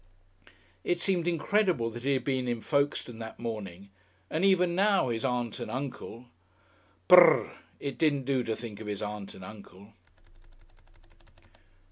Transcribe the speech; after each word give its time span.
It 0.83 0.99
seemed 0.99 1.27
incredible 1.27 1.91
that 1.91 2.01
he 2.01 2.13
had 2.13 2.23
been 2.23 2.47
in 2.47 2.59
Folkestone 2.59 3.19
that 3.19 3.37
morning, 3.37 3.89
and 4.31 4.43
even 4.43 4.73
now 4.73 5.09
his 5.09 5.23
Aunt 5.23 5.59
and 5.59 5.69
Uncle! 5.69 6.25
Brrr. 7.07 7.55
It 7.79 7.99
didn't 7.99 8.23
do 8.25 8.41
to 8.45 8.55
think 8.55 8.79
of 8.81 8.87
his 8.87 9.03
Aunt 9.03 9.35
and 9.35 9.45
Uncle. 9.45 9.93